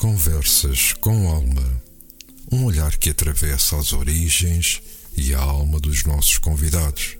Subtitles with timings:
[0.00, 1.82] Conversas com Alma.
[2.50, 4.80] Um olhar que atravessa as origens
[5.14, 7.18] e a alma dos nossos convidados.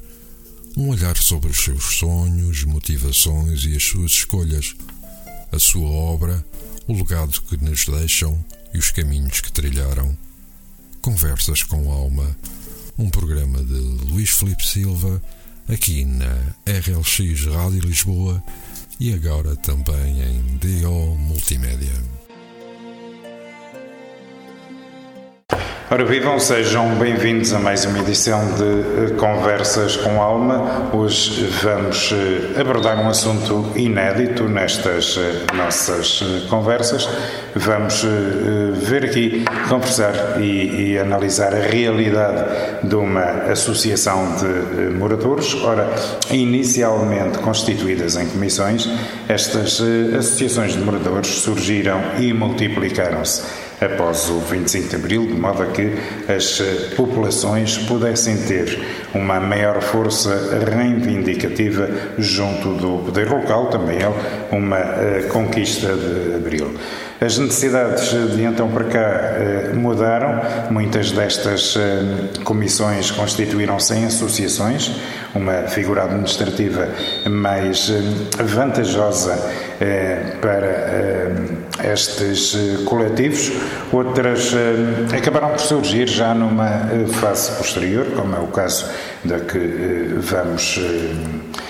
[0.79, 4.75] Um olhar sobre os seus sonhos, motivações e as suas escolhas,
[5.53, 6.43] a sua obra,
[6.89, 8.43] o legado que nos deixam
[8.73, 10.17] e os caminhos que trilharam.
[11.03, 12.35] Conversas com Alma,
[12.97, 15.23] um programa de Luís Felipe Silva,
[15.69, 16.33] aqui na
[16.65, 18.43] RLX Rádio Lisboa
[18.99, 22.10] e agora também em DO Multimédia.
[25.93, 30.89] Ora, vivam, sejam bem-vindos a mais uma edição de eh, Conversas com Alma.
[30.93, 37.09] Hoje vamos eh, abordar um assunto inédito nestas eh, nossas conversas.
[37.57, 38.07] Vamos
[38.75, 45.57] ver aqui, conversar e, e analisar a realidade de uma associação de moradores.
[45.57, 45.91] Ora,
[46.31, 48.89] inicialmente constituídas em comissões,
[49.29, 49.83] estas
[50.17, 55.95] associações de moradores surgiram e multiplicaram-se após o 25 de Abril, de modo a que
[56.29, 58.79] as eh, populações pudessem ter
[59.15, 64.13] uma maior força reivindicativa junto do poder local, também é
[64.53, 66.75] uma eh, conquista de Abril.
[67.21, 71.77] As necessidades de então para cá eh, mudaram, muitas destas
[72.45, 74.93] comissões constituíram-se em associações,
[75.35, 76.89] uma figura administrativa
[77.27, 77.91] mais
[78.39, 79.39] vantajosa
[80.41, 83.53] para estes coletivos,
[83.93, 84.53] outras
[85.17, 86.89] acabaram por surgir já numa
[87.21, 88.87] fase posterior, como é o caso
[89.25, 91.61] da que eh, vamos eh,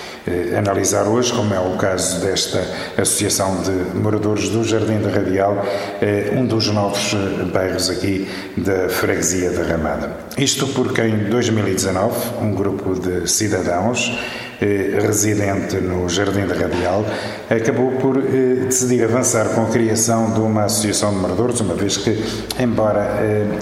[0.57, 2.63] analisar hoje, como é o caso desta
[2.97, 5.65] Associação de Moradores do Jardim da Radial,
[6.01, 7.15] eh, um dos novos
[7.53, 10.11] bairros aqui da Freguesia da Ramada.
[10.37, 14.13] Isto porque em 2019 um grupo de cidadãos
[14.61, 17.03] residente no Jardim da Radial,
[17.49, 22.23] acabou por decidir avançar com a criação de uma associação de moradores, uma vez que,
[22.59, 23.19] embora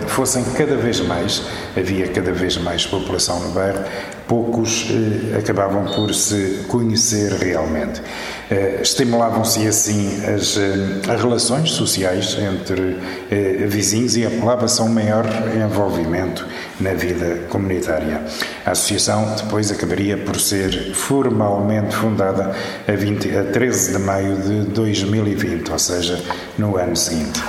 [0.09, 1.45] fossem cada vez mais,
[1.77, 3.79] havia cada vez mais população no bairro,
[4.28, 8.02] poucos eh, acabavam por se conhecer realmente.
[8.50, 12.96] Eh, Estimulavam-se assim as, eh, as, relações sociais entre
[13.30, 16.46] eh, vizinhos e apelava-se a um maior envolvimento
[16.78, 18.22] na vida comunitária.
[18.64, 22.55] A associação depois acabaria por ser formalmente fundada
[22.86, 26.22] a, 20, a 13 de maio de 2020, ou seja,
[26.56, 27.40] no ano seguinte.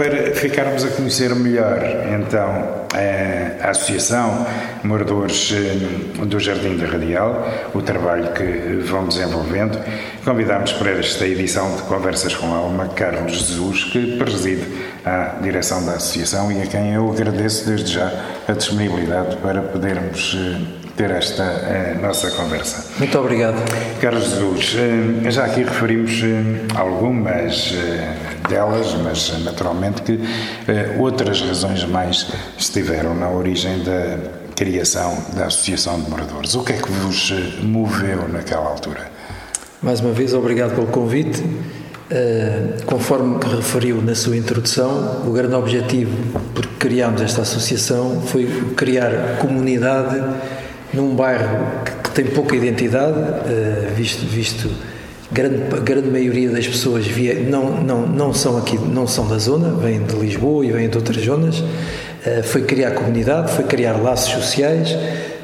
[0.00, 1.78] Para ficarmos a conhecer melhor,
[2.18, 2.86] então,
[3.60, 4.46] a Associação
[4.82, 9.78] Moradores eh, do Jardim da Radial, o trabalho que vão desenvolvendo,
[10.24, 14.64] convidamos para esta edição de Conversas com a Alma Carlos Jesus, que preside
[15.04, 18.10] a direção da Associação e a quem eu agradeço desde já
[18.48, 22.84] a disponibilidade para podermos eh, ter esta eh, nossa conversa.
[22.98, 23.56] Muito obrigado.
[24.02, 27.72] Carlos Jesus, eh, já aqui referimos eh, algumas
[28.50, 30.18] delas, mas naturalmente que
[30.98, 32.26] outras razões mais
[32.58, 34.18] estiveram na origem da
[34.54, 36.54] criação da Associação de Moradores.
[36.54, 39.10] O que é que vos moveu naquela altura?
[39.80, 41.40] Mais uma vez, obrigado pelo convite.
[41.40, 46.12] Uh, conforme referiu na sua introdução, o grande objetivo
[46.52, 48.46] por que criámos esta associação foi
[48.76, 50.20] criar comunidade
[50.92, 54.68] num bairro que, que tem pouca identidade, uh, visto, visto
[55.32, 59.70] grande, grande maioria das pessoas via, não, não, não são aqui, não são da zona,
[59.74, 61.58] vêm de Lisboa e vêm de outras zonas.
[61.60, 64.94] Uh, foi criar comunidade, foi criar laços sociais,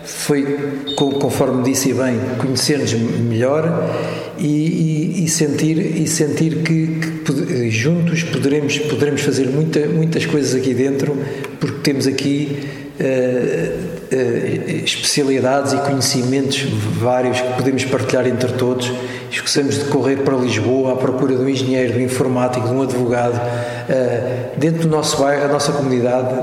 [0.05, 3.91] foi, conforme disse bem, conhecer-nos melhor
[4.39, 10.55] e, e, e, sentir, e sentir que, que, juntos poderemos, poderemos fazer muita, muitas coisas
[10.55, 11.17] aqui dentro,
[11.59, 12.59] porque temos aqui
[13.01, 16.63] uh, uh, especialidades e conhecimentos
[16.99, 18.91] vários que podemos partilhar entre todos.
[19.31, 22.83] Esquecemos de correr para Lisboa à procura de um engenheiro, de um informático, de um
[22.83, 23.37] advogado.
[23.37, 26.35] Uh, dentro do nosso bairro, a nossa comunidade,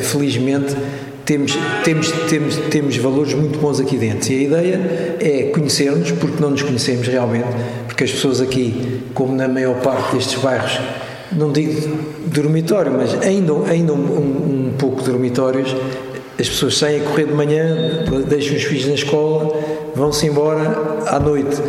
[0.00, 0.74] felizmente,
[1.24, 4.30] temos, temos, temos, temos valores muito bons aqui dentro.
[4.32, 7.48] E a ideia é conhecermos, porque não nos conhecemos realmente,
[7.86, 10.78] porque as pessoas aqui, como na maior parte destes bairros,
[11.32, 15.74] não digo dormitório, mas ainda, ainda um, um, um pouco dormitórios,
[16.38, 19.56] as pessoas saem a correr de manhã, deixam os filhos na escola,
[19.94, 20.76] vão-se embora
[21.06, 21.60] à noite.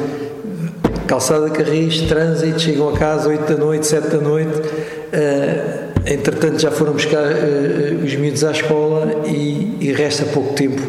[1.07, 4.57] Calçada Carris, trânsito, chegam a casa 8 da noite, 7 da noite.
[4.57, 10.81] Uh, entretanto, já foram buscar uh, os miúdos à escola e, e, resta pouco tempo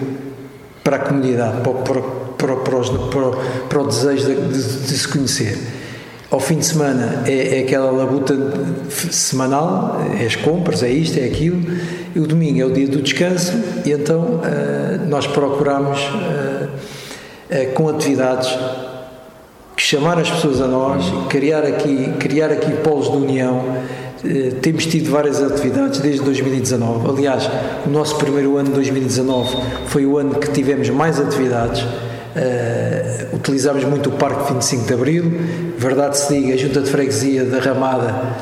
[0.83, 2.03] para a comunidade, para, para,
[2.39, 2.89] para, para, os,
[3.69, 5.59] para o desejo de, de, de, se conhecer.
[6.31, 8.35] Ao fim de semana é, é aquela labuta
[8.89, 11.61] semanal, é as compras, é isto, é aquilo
[12.17, 13.53] e o domingo é o dia do descanso,
[13.85, 18.57] e então uh, nós procuramos, uh, uh, com atividades
[19.77, 23.63] chamar as pessoas a nós, criar aqui, criar aqui polos de união.
[24.25, 27.11] Eh, temos tido várias atividades desde 2019.
[27.11, 27.49] Aliás,
[27.87, 31.83] o nosso primeiro ano de 2019 foi o ano que tivemos mais atividades.
[31.83, 35.25] Uh, utilizámos muito o Parque 25 de Abril.
[35.79, 38.37] Verdade se diga, a Junta de Freguesia da Ramada,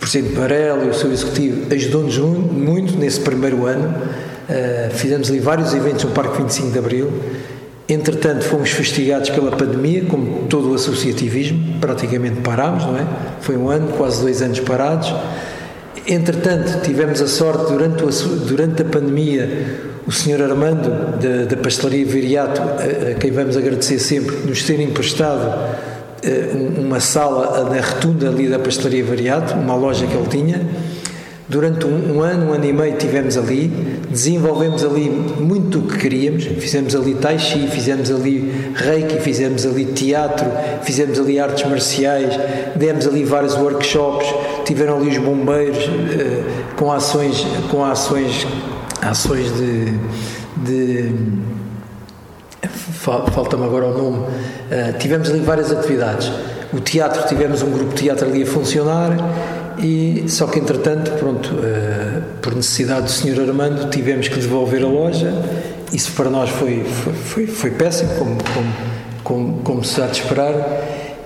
[0.00, 3.94] Presidente Barel e o seu Executivo ajudou-nos muito nesse primeiro ano.
[4.48, 7.12] Uh, fizemos ali vários eventos no Parque 25 de Abril.
[7.86, 13.06] Entretanto, fomos fustigados pela pandemia, como todo o associativismo, praticamente parámos, não é?
[13.40, 15.12] Foi um ano, quase dois anos parados.
[16.06, 18.08] Entretanto, tivemos a sorte, durante, o,
[18.46, 20.42] durante a pandemia, o Sr.
[20.42, 20.88] Armando,
[21.20, 25.76] da, da Pastelaria Viriato, a, a, quem vamos agradecer sempre, nos ter emprestado
[26.78, 30.66] uma sala na retunda ali da Pastelaria Viriato, uma loja que ele tinha.
[31.48, 33.66] Durante um, um, ano, um ano e meio tivemos ali,
[34.08, 39.86] desenvolvemos ali muito o que queríamos, fizemos ali tai chi, fizemos ali reiki, fizemos ali
[39.86, 40.46] teatro,
[40.82, 42.38] fizemos ali artes marciais,
[42.76, 44.28] demos ali vários workshops,
[44.64, 48.46] tiveram ali os bombeiros uh, com ações, com ações,
[49.02, 49.92] ações de,
[50.64, 51.12] de
[53.32, 56.30] falta-me agora o nome, uh, tivemos ali várias atividades.
[56.72, 59.16] O teatro, tivemos um grupo de teatro ali a funcionar
[59.78, 63.48] e só que entretanto, pronto, uh, por necessidade do Sr.
[63.48, 65.32] Armando, tivemos que devolver a loja.
[65.92, 68.72] Isso para nós foi, foi, foi, foi péssimo, como, como,
[69.24, 70.54] como, como se há de esperar.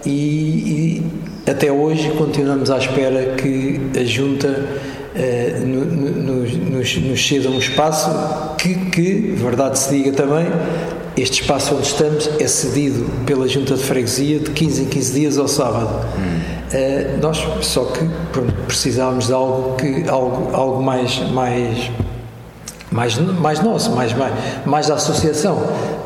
[0.07, 1.03] E,
[1.47, 7.49] e, até hoje continuamos à espera que a Junta uh, no, no, nos, nos ceda
[7.49, 8.11] um espaço
[8.57, 10.47] que, que, verdade se diga também,
[11.17, 15.39] este espaço onde estamos é cedido pela Junta de Freguesia de 15 em 15 dias
[15.39, 16.07] ao sábado.
[16.19, 16.55] Hum.
[16.75, 21.91] Uh, nós só que pronto, precisávamos de algo que algo, algo mais mais
[22.95, 24.33] mais, mais nosso, mais, mais,
[24.65, 25.61] mais da associação,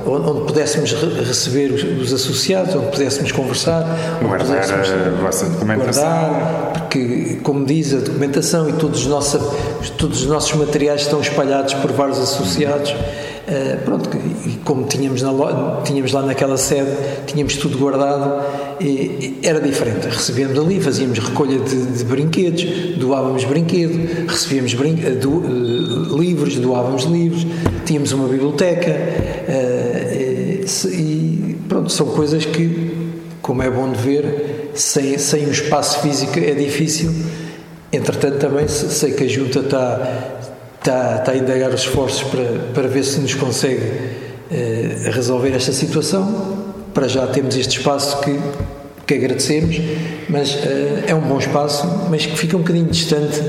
[0.07, 3.85] onde, pudéssemos re receber os, os, associados, onde pudéssemos conversar,
[4.23, 6.03] guardar a vossa documentação.
[6.03, 11.21] Guardar, porque, como diz, a documentação e todos os, nossos, todos os nossos materiais estão
[11.21, 12.95] espalhados por vários associados.
[13.49, 14.11] Uh, pronto,
[14.45, 15.31] e como tínhamos, na,
[15.83, 16.91] tínhamos lá naquela sede,
[17.27, 18.45] tínhamos tudo guardado,
[18.79, 20.06] e, e era diferente.
[20.06, 22.67] Recebíamos ali, fazíamos recolha de, de brinquedos,
[22.99, 27.47] doávamos brinquedo, recebíamos brin eh, do, uh, livros, doávamos livros,
[27.87, 34.73] tínhamos uma biblioteca, uh, e, e, pronto, são coisas que, como é bom de ver,
[34.75, 37.11] sem, sem um espaço físico é difícil.
[37.91, 40.39] Entretanto, também sei que a Junta está
[40.88, 42.44] está, está a indagar os esforços para,
[42.75, 43.82] para ver se nos consegue
[44.50, 46.56] eh, resolver esta situação.
[46.94, 48.40] Para já temos este espaço que,
[49.06, 49.76] que agradecemos,
[50.29, 53.40] mas eh, é um bom espaço, mas que fica um bocadinho distante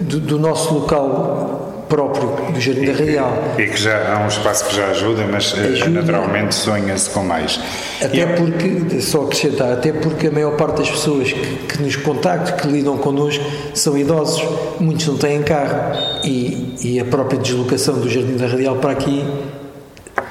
[0.00, 3.32] do, do nosso local próprio do Jardim e, da Real.
[3.58, 7.22] E que já há um espaço que já ajuda, mas eh, ajuda, naturalmente sonha-se com
[7.22, 7.60] mais.
[8.02, 11.96] Até e porque, só acrescentar, até porque a maior parte das pessoas que, que nos
[11.96, 13.44] contactam, que lidam connosco,
[13.74, 14.42] são idosos,
[14.80, 15.92] muitos não têm carro
[16.24, 19.24] e, e a própria deslocação do Jardim da Radial para aqui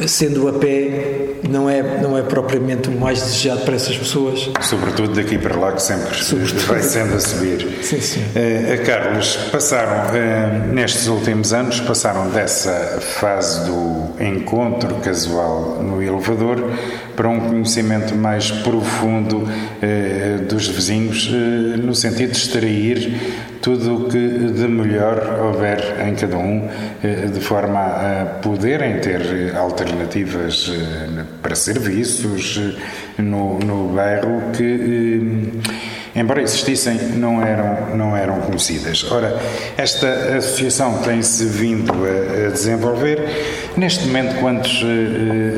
[0.07, 4.49] sendo a pé, não é, não é propriamente o mais desejado para essas pessoas.
[4.61, 6.65] Sobretudo daqui para lá, que sempre Sobretudo.
[6.67, 7.65] vai sendo a subir.
[7.81, 8.19] Sim, sim.
[8.21, 16.71] Uh, Carlos, passaram, uh, nestes últimos anos, passaram dessa fase do encontro casual no elevador
[17.15, 21.29] para um conhecimento mais profundo uh, dos vizinhos,
[21.81, 26.69] no sentido de extrair tudo o que de melhor houver em cada um,
[27.03, 32.59] eh, de forma a poderem ter alternativas eh, para serviços
[33.17, 35.51] eh, no, no bairro que
[36.15, 39.03] embora existissem, não eram, não eram conhecidas.
[39.11, 39.35] Ora,
[39.75, 43.19] esta associação tem-se vindo a, a, desenvolver.
[43.75, 44.85] Neste momento, quantos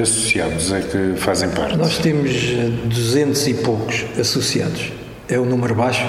[0.02, 1.76] associados é que fazem parte?
[1.76, 2.32] Nós temos
[2.86, 4.94] 200 e poucos associados
[5.30, 6.06] é um número baixo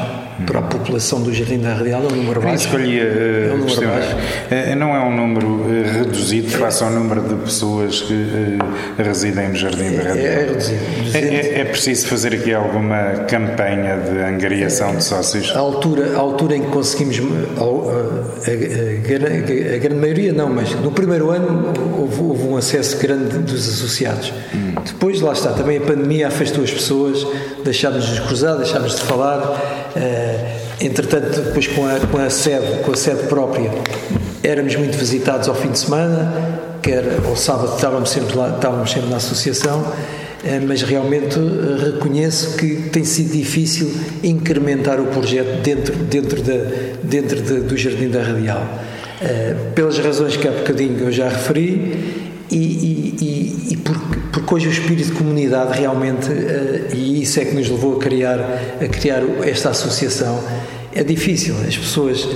[0.47, 2.67] para a população do Jardim da Real, é um número baixo.
[2.67, 4.17] Escolhi, é um número baixo.
[4.17, 8.59] Uh, não é um número reduzido face ao número de pessoas que
[9.03, 10.17] residem no Jardim da Real.
[10.17, 10.81] É, é reduzido.
[11.15, 15.51] É, é, é, preciso fazer aqui alguma campanha de angariação de sócios?
[15.55, 17.69] A altura, a altura em que conseguimos, a,
[19.79, 24.33] grande maioria não, mas no primeiro ano houve, houve um acesso grande dos associados.
[24.55, 24.75] Hum.
[24.85, 27.27] Depois, lá está, também a pandemia afastou as pessoas,
[27.65, 29.89] deixámos-nos de cruzar, deixámos de falar.
[30.29, 33.71] Uh, entretanto, depois com a, com a sede, com a sede própria,
[34.43, 39.09] éramos muito visitados ao fim de semana, quer ao sábado estávamos sempre lá, estávamos sempre
[39.09, 43.93] na associação, uh, mas realmente uh, reconheço que tem sido difícil
[44.23, 46.59] incrementar o projeto dentro, dentro, de,
[47.03, 48.67] dentro de, do Jardim da Radial.
[49.75, 54.71] pelas razões que há bocadinho eu já referi, e, e, e porque, porque, hoje o
[54.71, 59.23] espírito de comunidade realmente, uh, e isso é que nos levou a criar, a criar
[59.43, 60.43] esta associação,
[60.95, 61.55] é difícil.
[61.67, 62.27] As pessoas,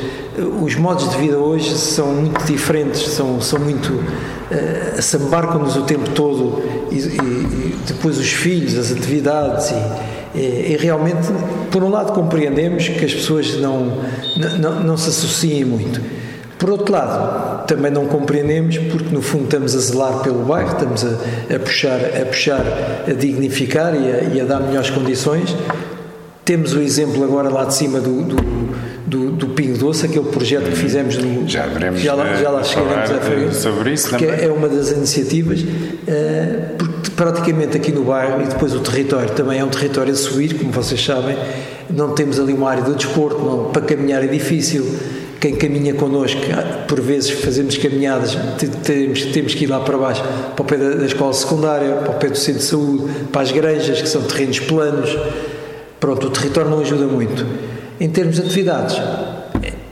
[0.60, 3.92] os modos de vida hoje são muito diferentes, são, são muito.
[3.92, 9.70] Uh, se embarcam-nos o tempo todo e, e, depois os filhos, as atividades
[10.34, 11.28] e, e, e, realmente,
[11.70, 14.02] por um lado, compreendemos que as pessoas não,
[14.60, 16.21] não, não se associem muito
[16.62, 21.04] por outro lado, também não compreendemos porque no fundo estamos a zelar pelo bairro, estamos
[21.04, 25.56] a, a puxar, a puxar, a dignificar e a, e a, dar melhores condições.
[26.44, 28.36] Temos o exemplo agora lá de cima do, do,
[29.04, 31.48] do, do Pingo Doce, aquele projeto que fizemos no.
[31.48, 32.00] Já veremos.
[32.00, 34.44] Já lá, já lá chegaremos a falar sobre isso porque também.
[34.44, 39.58] é uma das iniciativas, uh, porque praticamente aqui no bairro e depois o território também
[39.58, 41.36] é um território a subir, como vocês sabem,
[41.90, 44.86] não temos ali uma área de desporto, não, para caminhar é difícil
[45.42, 46.40] quem caminha connosco,
[46.86, 48.38] por vezes fazemos caminhadas,
[48.84, 50.22] temos, temos que ir lá para baixo,
[50.54, 53.42] para o pé da, da, escola secundária, para o pé do centro de saúde, para
[53.42, 55.18] as granjas, que são terrenos planos.
[55.98, 57.44] Pronto, o território não ajuda muito.
[57.98, 59.02] Em termos de atividades,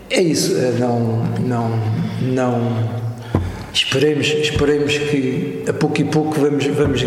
[0.08, 0.56] é isso.
[0.56, 1.70] Eh, não, não,
[2.22, 3.00] não.
[3.74, 7.04] Esperemos, esperemos que a pouco e pouco vamos, vamos,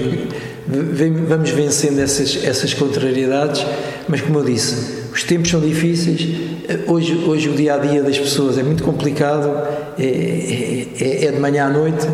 [1.28, 3.66] vamos vencendo essas, essas contrariedades,
[4.08, 6.54] mas como eu disse, os tempos são difíceis
[6.88, 9.52] Hoje, hoje o dia a dia das pessoas é muito complicado,
[10.00, 12.08] é, é, é, é de manhã à noite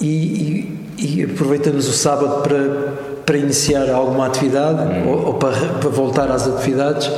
[0.00, 0.66] e,
[0.98, 2.58] e, e, aproveitamos o sábado para,
[3.24, 7.08] para iniciar alguma atividade ou, ou para, para, voltar às atividades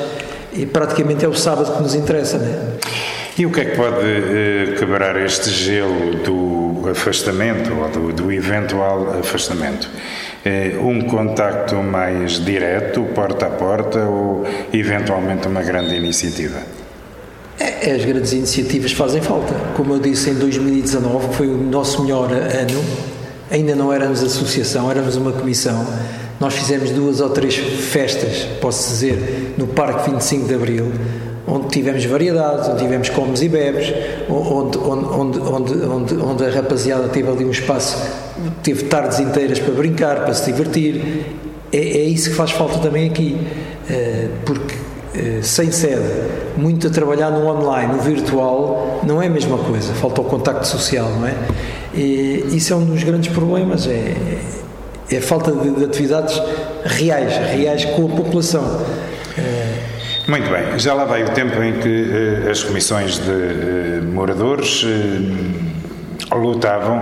[0.52, 2.36] e praticamente é o sábado que nos interessa.
[2.36, 2.76] Né?
[3.38, 8.32] E o que é que pode uh, quebrar este gelo do afastamento ou do, do
[8.32, 9.88] eventual afastamento?
[10.48, 16.60] Eh, um contacto mais direto, porta a porta, ou eventualmente uma grande iniciativa?
[17.58, 19.52] É, as grandes iniciativas fazem falta.
[19.74, 22.80] Como eu disse, em 2019 foi o nosso melhor ano,
[23.50, 25.84] ainda não éramos associação, éramos uma comissão.
[26.38, 30.92] Nós fizemos duas ou três festas, posso dizer, no Parque 25 de Abril,
[31.46, 33.92] onde tivemos variedades, onde tivemos comes e bebes,
[34.28, 38.02] onde, onde, onde, onde, onde a rapaziada teve ali um espaço,
[38.62, 41.24] teve tardes inteiras para brincar, para se divertir.
[41.72, 43.36] É, é isso que faz falta também aqui,
[43.90, 44.74] eh, porque
[45.14, 46.02] eh, sem sede,
[46.56, 50.66] muito a trabalhar no online, no virtual, não é a mesma coisa, falta o contacto
[50.66, 51.34] social, não é?
[51.94, 54.14] E isso é um dos grandes problemas, é,
[55.10, 56.40] é a falta de, de atividades
[56.84, 58.62] reais, reais com a população.
[60.28, 64.82] Muito bem, já lá vai o tempo em que uh, as comissões de uh, moradores
[64.82, 67.00] uh, lutavam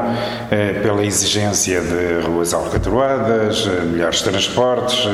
[0.83, 5.09] pela exigência de ruas alcatroadas, melhores transportes,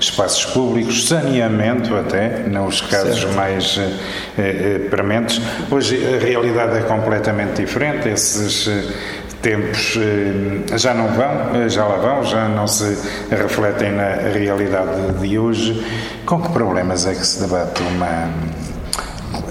[0.00, 3.34] espaços públicos, saneamento até, nos casos certo.
[3.34, 3.78] mais
[4.88, 5.42] prementes.
[5.70, 8.68] Hoje a realidade é completamente diferente, esses
[9.46, 12.98] tempos eh, já não vão, eh, já lá vão, já não se
[13.30, 15.84] refletem na realidade de hoje.
[16.26, 18.28] Com que problemas é que se debate uma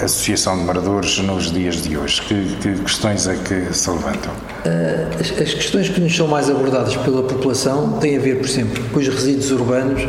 [0.03, 2.21] associação de moradores nos dias de hoje?
[2.23, 4.33] Que, que questões é que se levantam?
[4.65, 8.45] Eh, as, as, questões que nos são mais abordadas pela população têm a ver, por
[8.45, 10.05] exemplo, com os resíduos urbanos,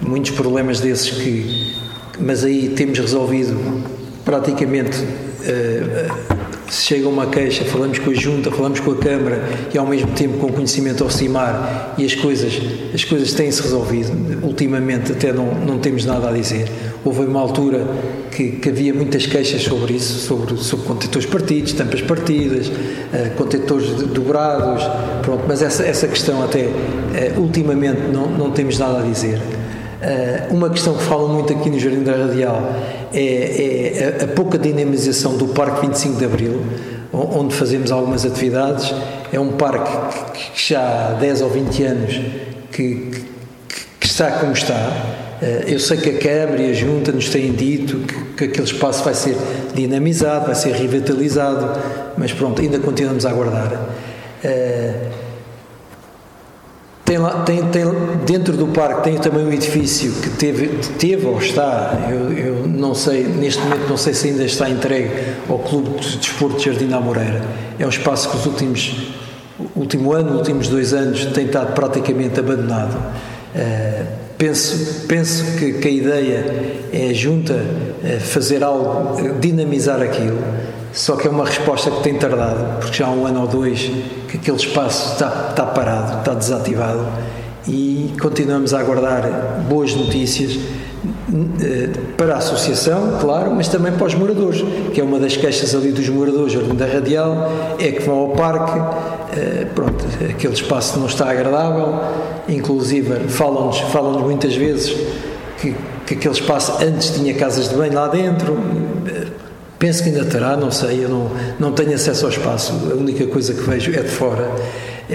[0.00, 1.74] muitos problemas desses que.
[2.20, 3.82] Mas aí temos resolvido
[4.24, 4.96] praticamente.
[5.00, 9.42] Uh, se chega uma queixa, falamos com a Junta, falamos com a Câmara
[9.72, 12.52] e ao mesmo tempo com conhecimento ao CIMAR e as coisas,
[12.94, 14.12] as coisas têm-se resolvido.
[14.44, 16.70] Ultimamente até não, não temos nada a dizer.
[17.04, 17.86] Houve uma altura
[18.30, 23.90] que, que havia muitas queixas sobre isso, sobre, sobre contentores partidos, tampas partidas, uh, contentores
[23.90, 24.82] dobrados,
[25.22, 29.38] pronto, mas essa, essa questão até uh, ultimamente não, não temos nada a dizer.
[29.38, 32.74] Uh, uma questão que falam muito aqui no Jardim da Radial
[33.14, 36.62] é, é a, a, pouca dinamização do Parque 25 de Abril,
[37.12, 38.92] onde fazemos algumas atividades.
[39.32, 39.90] É um parque
[40.52, 42.20] que, já há 10 ou 20 anos
[42.72, 44.74] que, que, que está como está.
[45.40, 48.66] Uh, eu sei que a Câmara e a Junta nos têm dito que, que aquele
[48.66, 49.36] espaço vai ser
[49.74, 51.80] dinamizado, vai ser revitalizado,
[52.16, 53.72] mas pronto, ainda continuamos a aguardar.
[54.44, 55.23] Uh,
[57.04, 57.84] tem, lá, tem, tem,
[58.24, 60.68] dentro do parque tem também um edifício que teve,
[60.98, 65.10] teve ou está, eu, eu, não sei, neste momento não sei se ainda está entregue
[65.48, 67.42] ao Clube de Desporto de Jardim da Moreira.
[67.78, 69.12] É um espaço que os últimos,
[69.76, 72.96] último ano, últimos dois anos tem estado praticamente abandonado.
[73.54, 74.06] Uh,
[74.36, 76.44] penso penso que, que, a ideia
[76.92, 80.42] é junta uh, fazer algo, dinamizar aquilo
[80.94, 83.90] só que é uma resposta que tem tardado, porque já há um ano ou dois
[84.44, 87.06] aquele espaço está, está parado, está desativado
[87.66, 89.22] e continuamos a aguardar
[89.66, 90.58] boas notícias.
[92.18, 95.92] para a associação, claro, mas também para os moradores, que é uma das queixas ali
[95.92, 98.78] dos moradores da Radial, é que vão ao parque,
[99.34, 102.00] eh, pronto, aquele espaço não está agradável,
[102.46, 104.94] inclusive falam-nos falam muitas vezes
[105.60, 105.74] que,
[106.06, 108.56] que aquele espaço antes tinha casas de banho lá dentro,
[109.78, 113.26] penso que ainda terá, não sei, eu não, não tenho acesso ao espaço, a única
[113.26, 114.50] coisa que vejo é de fora,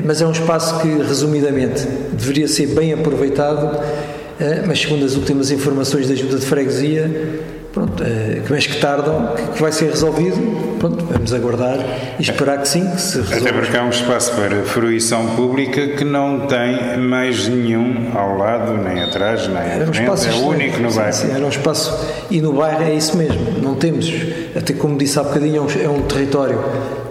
[0.05, 3.79] mas é um espaço que, resumidamente, deveria ser bem aproveitado
[4.39, 7.11] eh, mas segundo as últimas informações da Junta de Freguesia,
[7.73, 10.37] pronto, eh, que mês que tardam, que vai ser resolvido,
[10.79, 11.77] pronto, vamos aguardar
[12.17, 13.49] e esperar que sim, que se resolva.
[13.49, 18.77] Até porque há um espaço para fruição pública que não tem mais nenhum ao lado,
[18.77, 21.13] nem atrás, nem frente, um é o único no bairro.
[21.13, 24.11] Sim, era um espaço, e no bairro é isso mesmo, não temos,
[24.55, 26.63] até como disse há bocadinho, é um, é um território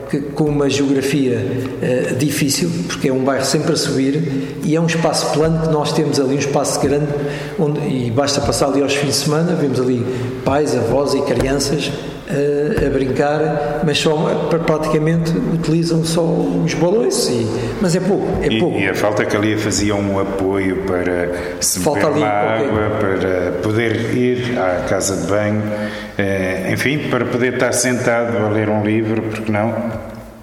[0.09, 4.81] que, com uma geografia uh, difícil, porque é um bairro sempre a subir e é
[4.81, 7.13] um espaço plano que nós temos ali, um espaço grande,
[7.59, 10.05] onde, e basta passar ali aos fins de semana, vemos ali
[10.45, 11.93] pais, avós e crianças
[12.29, 17.47] uh, a brincar, mas só praticamente utilizam só os balões, e,
[17.81, 18.79] mas é pouco, é e, pouco.
[18.79, 21.29] E a falta que ali fazia um apoio para
[21.61, 27.25] se falta beber uma água, para poder ir à casa de banho, uh, enfim, para
[27.25, 29.75] poder estar sentado a ler um livro, porque não?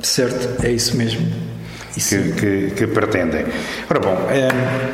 [0.02, 1.45] Certo, é isso mesmo.
[1.96, 3.46] Que, que, que, pretendem.
[3.90, 4.50] Ora bom, eh,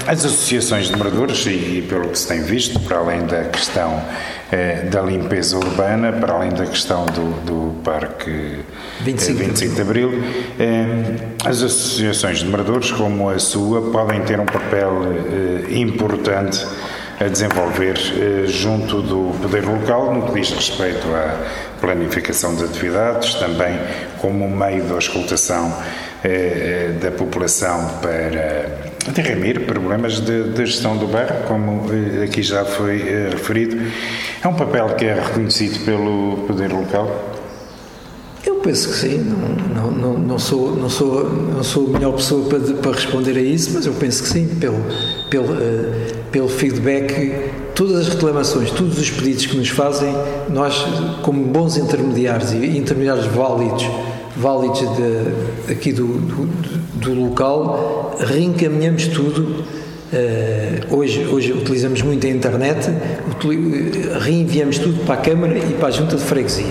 [0.06, 4.04] as associações de moradores, e pelo que se tem visto, para além da questão
[4.52, 8.60] eh, da limpeza urbana, para além da questão do, do Parque
[9.02, 10.24] 25, 25 de Abril,
[11.44, 14.92] as associações de moradores, como a sua, podem ter um papel
[15.72, 16.64] importante
[17.20, 17.98] a desenvolver
[18.48, 21.36] junto do poder local no que diz respeito à
[21.80, 23.80] planificação de atividades, também
[24.20, 25.76] como meio da escutação
[26.24, 32.64] eh, da população para derramir problemas de, de, gestão do bairro, como eh, aqui já
[32.64, 33.78] foi eh, referido.
[34.44, 37.10] É um papel que é reconhecido pelo poder local?
[38.46, 39.18] Eu penso que sim,
[39.76, 43.42] não, não, não, sou, não, sou, não sou a melhor pessoa para, para responder a
[43.42, 44.84] isso, mas eu penso que sim, pelo,
[45.30, 45.94] pelo, uh,
[46.32, 50.14] pelo feedback, todas as reclamações, todos os pedidos que nos fazem,
[50.50, 50.86] nós,
[51.22, 53.88] como bons intermediários e intermediários válidos,
[54.42, 56.46] válidos de, aqui do, do,
[56.96, 59.64] do local, reencaminhamos tudo.
[60.12, 62.90] Uh, hoje, hoje utilizamos muito a internet,
[64.20, 66.66] reenviamos tudo para a Câmara e para a Junta de Freguesia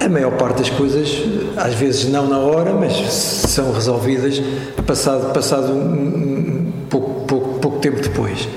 [0.00, 1.22] a maior parte das coisas,
[1.56, 4.40] às vezes não na hora, mas são resolvidas
[4.86, 8.48] passado, passado um, um pouco, pouco, pouco tempo depois.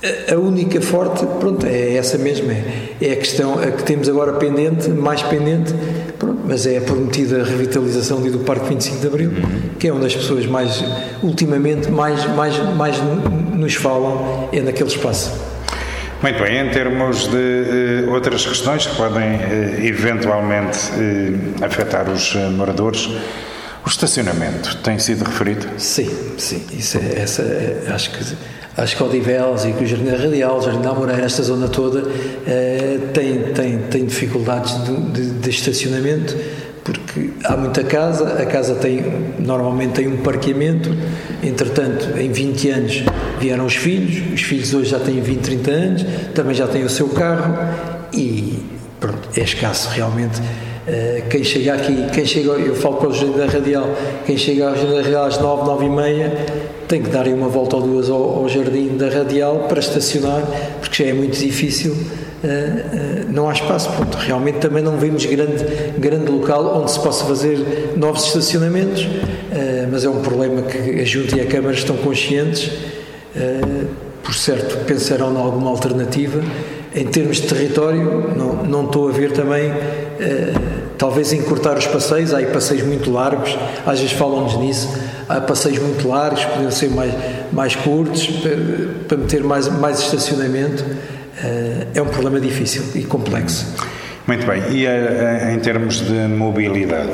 [0.00, 4.34] A única forte, pronto, é essa mesma, é, é a questão a que temos agora
[4.34, 5.74] pendente, mais pendente,
[6.16, 9.32] pronto, mas é a prometida revitalização do Parque 25 de Abril,
[9.76, 10.84] que é onde as pessoas mais,
[11.20, 12.96] ultimamente, mais, mais, mais
[13.52, 15.32] nos falam, é naquele espaço.
[16.22, 22.36] Muito bem, em termos de uh, outras questões que podem uh, eventualmente uh, afetar os
[22.56, 23.08] moradores,
[23.84, 25.66] o estacionamento tem sido referido?
[25.76, 28.36] Sim, sim, isso é, essa, é, acho que
[28.76, 32.02] acho que Odivelas e que o Jardim Radial, o Jardim da Moreira, esta zona toda,
[33.12, 36.36] tem, tem, tem dificuldades de, de, de estacionamento
[36.88, 39.04] porque há muita casa, a casa tem
[39.38, 40.90] normalmente tem um parqueamento,
[41.42, 43.04] entretanto, em 20 anos
[43.38, 46.88] vieram os filhos, os filhos hoje já têm 20, 30 anos, também já têm o
[46.88, 47.58] seu carro
[48.10, 48.58] e
[48.98, 50.40] pronto, é escasso realmente.
[50.40, 54.70] Uh, quem chega aqui, quem chega, eu falo para o Jardim da Radial, quem chega
[54.70, 56.46] ao Jardim da Radial às 9, 9 e meia,
[56.88, 60.42] tem que dar uma volta ou duas ao, ao Jardim da Radial para estacionar,
[60.80, 61.94] porque já é muito difícil
[62.38, 63.90] Uh, uh, não há espaço.
[63.90, 65.64] Pronto, realmente também não vemos grande,
[65.98, 71.04] grande local onde se possa fazer novos estacionamentos, uh, mas é um problema que a
[71.04, 72.70] Junta e a Câmara estão conscientes.
[74.22, 76.40] por certo, pensarão em alguma alternativa.
[76.94, 79.72] Em termos de território, não, não estou a ver também,
[80.96, 82.32] talvez encurtar os passeios.
[82.32, 84.88] Há aí passeios muito largos, às vezes falam-nos nisso.
[85.28, 87.12] Há passeios muito largos, podiam ser mais,
[87.52, 88.56] mais curtos, para,
[89.06, 90.84] para meter mais, mais estacionamento.
[91.44, 93.66] Eh, é um problema difícil e complexo.
[94.26, 94.62] Muito bem.
[94.70, 97.12] E eh, em termos de mobilidade?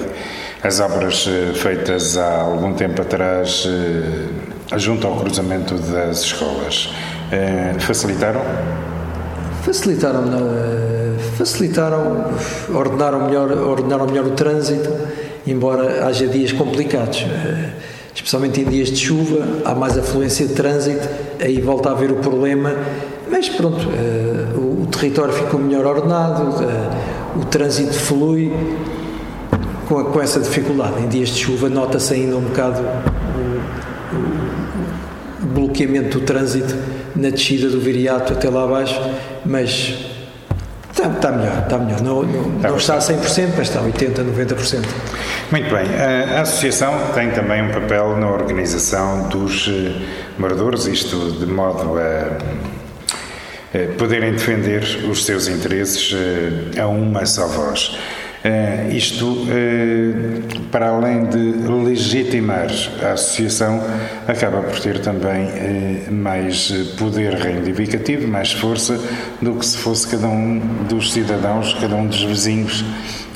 [0.63, 3.67] As obras eh, feitas há algum tempo atrás,
[4.77, 6.91] junto ao cruzamento das escolas,
[7.81, 8.41] facilitaram?
[9.63, 10.25] Facilitaram,
[11.37, 12.27] facilitaram,
[12.73, 14.91] ordenaram melhor, ordenaram melhor o trânsito,
[15.47, 17.27] embora haja dias complicados
[18.15, 21.09] especialmente em dias de chuva, há mais afluência de trânsito,
[21.41, 22.75] aí volta a haver o problema
[23.35, 28.53] mas pronto, uh, o, território ficou melhor ordenado, uh, o trânsito flui
[29.89, 31.03] com, a, com, essa dificuldade.
[31.03, 34.17] Em dias de chuva nota-se ainda um bocado o,
[35.43, 36.77] o, bloqueamento do trânsito
[37.17, 39.01] na descida do Viriato até lá abaixo,
[39.45, 40.14] mas
[41.07, 42.01] está, está melhor, está melhor.
[42.03, 44.85] Não, não, está, não está a 100%, mas está a 80%, 90%.
[45.51, 45.85] Muito bem.
[46.37, 49.93] A Associação tem também um papel na organização dos eh,
[50.39, 52.75] moradores, isto de modo a
[53.99, 57.99] poderem defender os seus interesses eh, a uma só voz.
[58.45, 62.69] Uh, isto, uh, para além de legitimar
[63.03, 63.83] a associação,
[64.29, 69.01] acaba por ter também uh, mais poder reivindicativo, mais força
[69.41, 72.85] do que se fosse cada um dos cidadãos, cada um dos vizinhos,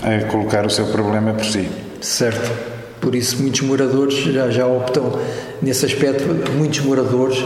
[0.02, 1.66] a colocar o seu problema por si.
[2.02, 2.52] Certo.
[3.00, 5.18] Por isso, muitos moradores já, já optam
[5.62, 7.38] nesse aspecto, muitos moradores.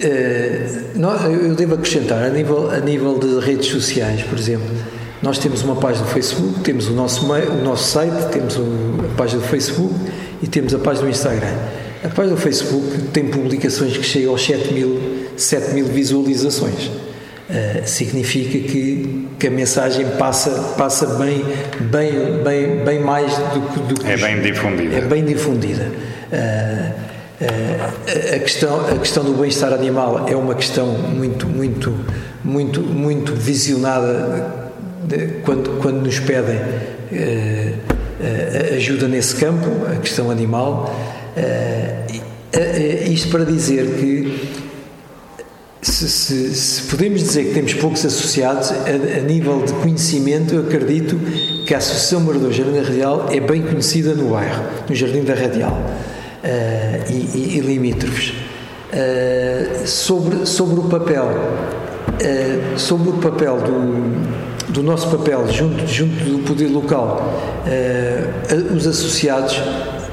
[0.00, 4.66] eu devo acrescentar, a nível, a nível de redes sociais, por exemplo,
[5.22, 9.42] nós temos uma página do Facebook, temos o nosso, o nosso site, temos a página
[9.42, 9.94] do Facebook
[10.42, 11.56] e temos a página do Instagram.
[12.02, 14.98] A página do Facebook tem publicações que chegam aos 7 mil,
[15.36, 16.86] 7 mil visualizações.
[16.86, 21.44] Uh, significa que, que a mensagem passa, passa bem,
[21.80, 23.80] bem, bem, bem mais do que.
[23.80, 24.96] Do que é bem difundida.
[24.96, 25.92] É bem difundida.
[26.32, 31.92] Uh, uh, a, questão, a questão do bem-estar animal é uma questão muito, muito,
[32.44, 34.59] muito, muito visionada
[35.44, 40.94] quando, quando nos pedem uh, uh, ajuda nesse campo, a questão animal,
[41.36, 44.50] uh, isto para dizer que
[45.82, 50.62] se, se, se, podemos dizer que temos poucos associados, a, a, nível de conhecimento, eu
[50.62, 51.18] acredito
[51.66, 55.34] que a Associação Morador Jardim da Radial é bem conhecida no bairro, no Jardim da
[55.34, 55.80] Radial
[57.08, 58.34] e, e, e limítrofes.
[59.86, 61.28] sobre, sobre o papel,
[62.76, 67.32] sobre o papel do do nosso papel junto, junto do poder local,
[67.66, 69.60] uh, os associados,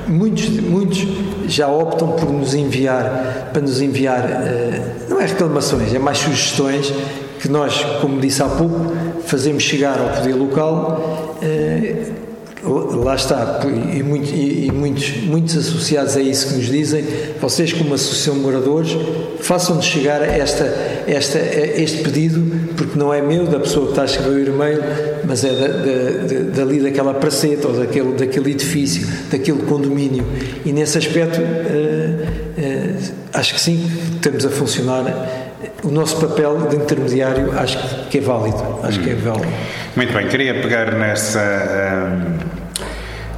[0.07, 1.05] muitos, muitos
[1.47, 6.91] já optam por nos enviar, para nos enviar, uh, não é reclamações, é mais sugestões
[7.39, 8.93] que nós, como disse há pouco,
[9.25, 11.37] fazemos chegar ao poder local.
[11.41, 12.26] Uh,
[12.67, 17.03] lá está, e, muito, e, e, muitos, muitos associados a isso que nos dizem,
[17.39, 18.97] vocês como Associação de Moradores,
[19.39, 20.63] façam-nos chegar esta,
[21.07, 22.43] esta, este pedido,
[22.75, 24.83] porque não é meu, da pessoa que está a escrever o e-mail,
[25.25, 30.25] mas é da, da, dali daquela praceta ou daquele, daquele edifício, daquele condomínio.
[30.65, 35.47] E nesse aspecto, uh, uh, acho que sim, estamos a funcionar
[35.83, 37.77] o nosso papel de intermediário acho
[38.09, 38.79] que é válido.
[38.83, 39.03] Acho hum.
[39.03, 39.53] que é válido.
[39.95, 42.56] Muito bem, queria pegar nessa hum,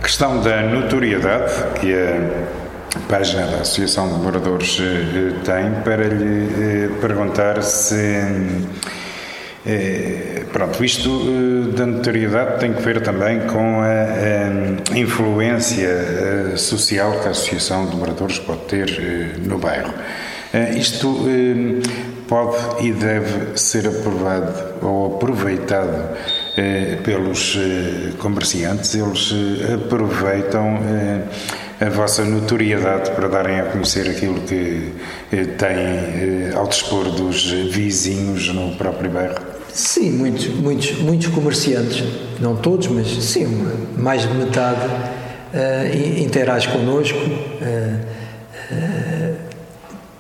[0.10, 6.90] questão da notoriedade que a página da Associação de Moradores eh, tem para lhe eh,
[7.00, 8.26] perguntar se.
[9.68, 17.28] Eh, pronto, isto da notoriedade tem que ver também com a, a influência social que
[17.28, 19.94] a Associação de Moradores pode ter no bairro.
[20.76, 21.24] Isto
[22.30, 26.16] pode e deve ser aprovado ou aproveitado
[26.49, 26.49] eh,
[27.04, 34.42] pelos eh, comerciantes, eles eh, aproveitam eh, a vossa notoriedade para darem a conhecer aquilo
[34.42, 34.94] que
[35.32, 39.40] eh, têm eh, ao dispor dos vizinhos no próprio bairro.
[39.74, 42.04] Sim, muitos, muitos, muitos comerciantes,
[42.40, 43.46] não todos, mas sim,
[43.96, 47.20] mais de metade uh, interage connosco.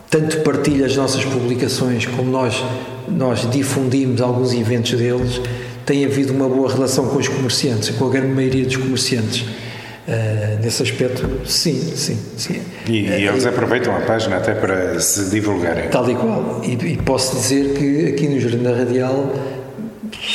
[0.09, 2.63] Tanto partilha as nossas publicações como nós,
[3.07, 5.41] nós difundimos alguns eventos deles,
[5.89, 9.41] tem havido uma boa relação com os comerciantes, com a grande maioria dos comerciantes.
[9.41, 12.61] Uh, nesse aspecto, sim, sim, sim.
[12.87, 15.89] E, e eles uh, aproveitam a página até para se divulgarem.
[15.89, 16.61] Tal e qual.
[16.63, 19.33] E, e posso dizer que aqui no Jardim da Radial,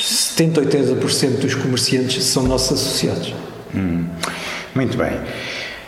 [0.03, 3.33] 70, 80% dos comerciantes são nossos associados.
[3.73, 4.07] Hum,
[4.75, 5.13] muito bem.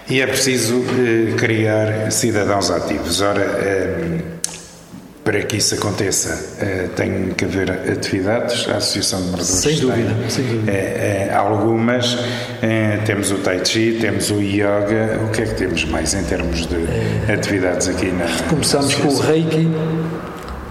[0.09, 3.21] E é preciso eh, criar cidadãos ativos.
[3.21, 4.36] Ora, eh,
[5.27, 8.69] para que isso aconteça, eh, tem que haver atividades.
[8.69, 10.71] A Associação de Moradores sem dúvida, tem sem dúvida.
[10.71, 12.17] Eh, eh, algumas.
[13.05, 15.19] Temos o Tai Chi, temos o Yoga.
[15.27, 16.77] O que é que temos mais em termos de
[17.33, 18.27] atividades aqui na.
[18.49, 19.69] Começamos com o Reiki,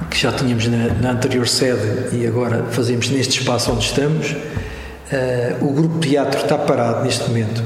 [0.10, 4.38] que já tínhamos na, na, anterior sede e agora fazemos neste espaço onde estamos.
[5.60, 7.62] o grupo teatro está parado neste momento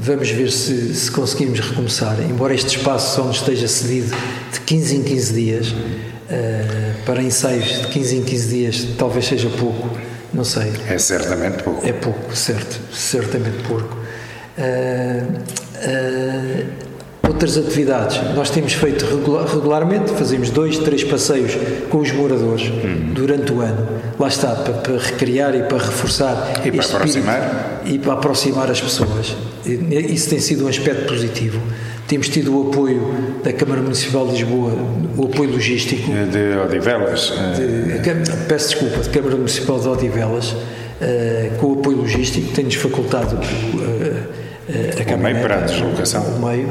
[0.00, 2.16] vamos ver se, se, conseguimos recomeçar.
[2.22, 4.16] Embora este espaço só nos esteja cedido
[4.52, 5.74] de 15 em 15 dias, uh,
[7.04, 9.90] para ensaios de 15 em 15 dias talvez seja pouco,
[10.32, 10.72] não sei.
[10.88, 11.86] É certamente pouco.
[11.86, 13.96] É pouco, certo, certamente pouco.
[14.58, 15.60] Uh,
[17.28, 18.20] outras atividades.
[18.34, 21.56] Nós temos feito regular, regularmente, fazemos dois, três passeios
[21.88, 23.12] com os moradores uhum.
[23.14, 23.88] durante o ano.
[24.18, 26.60] Lá está, para, para, recriar e para reforçar.
[26.64, 27.82] E para aproximar?
[27.84, 29.34] E para aproximar as pessoas.
[29.64, 31.60] Isso tem sido um aspecto positivo.
[32.06, 34.72] temos tido o apoio da Câmara Municipal de Lisboa,
[35.16, 36.10] o apoio logístico.
[36.10, 37.32] De Odivelas.
[37.56, 40.56] De, peço desculpa, de Câmara Municipal de Odivelas, uh,
[41.58, 46.22] com o apoio logístico, tem-nos facultado uh, a o meio para a deslocação.
[46.22, 46.68] O meio.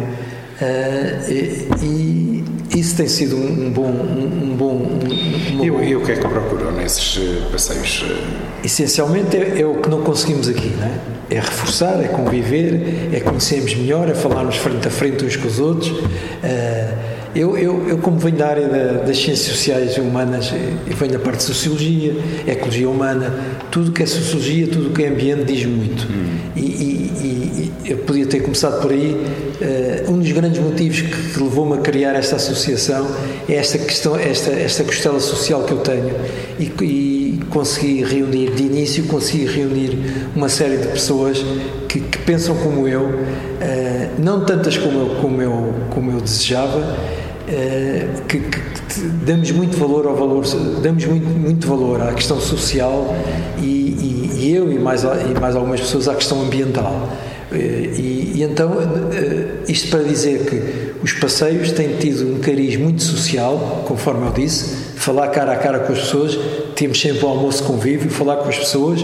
[1.81, 2.38] e
[2.75, 3.87] isso tem sido um bom.
[3.87, 7.19] Um, bom um, e, e o que é que procuram nesses
[7.51, 8.05] passeios?
[8.63, 10.91] Essencialmente é, é, o que não conseguimos aqui, não é?
[11.31, 15.59] É reforçar, é conviver, é conhecermos melhor, é falarmos frente a frente uns com os
[15.59, 15.89] outros.
[15.89, 16.03] Uh,
[17.35, 20.51] eu, eu, eu, como venho da área da, das ciências sociais e humanas,
[20.89, 22.15] eu venho da parte de sociologia,
[22.47, 23.33] ecologia humana,
[23.69, 26.07] tudo que é sociologia, tudo que é ambiente diz muito.
[26.11, 26.37] Hum.
[26.55, 29.15] E, e, e, eu podia ter começado por aí.
[29.59, 33.07] Uh, um dos grandes motivos que, que levou-me a criar esta associação
[33.47, 36.11] é esta questão, esta, esta costela social que eu tenho
[36.59, 37.08] e, e
[37.49, 39.97] consegui reunir, de início, consegui reunir
[40.35, 41.43] uma série de pessoas
[41.87, 46.97] que, que pensam como eu, uh, não tantas como eu, como eu, como eu desejava,
[47.51, 48.59] eh, que, que,
[49.25, 50.45] damos muito valor ao valor,
[50.83, 53.15] damos muito, muito valor à questão social
[53.57, 57.09] e, e, e eu e mais, e mais algumas pessoas à questão ambiental.
[57.51, 57.55] Eh,
[57.97, 58.71] e, e, então,
[59.67, 64.75] isto para dizer que os passeios têm tido um cariz muito social, conforme eu disse,
[64.95, 66.37] falar cara a cara com as pessoas,
[66.79, 69.01] temos sempre o almoço convívio, falar com as pessoas,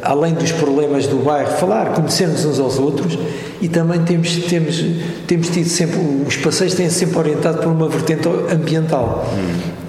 [0.00, 3.18] além dos problemas do bairro, falar, conhecermos uns aos outros
[3.60, 4.82] e também temos, temos,
[5.26, 9.30] temos tido sempre, os passeios têm sempre orientado por uma vertente ambiental.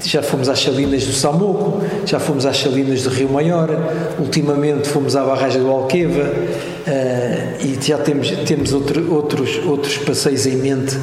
[0.04, 3.70] Já fomos às salinas do Samoco, já fomos às salinas do Rio Maior,
[4.20, 10.46] ultimamente fomos à barragem do Alqueva uh, e já temos, temos outro, outros, outros passeios
[10.46, 10.98] em mente